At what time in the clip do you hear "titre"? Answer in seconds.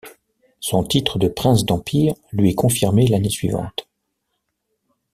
0.83-1.19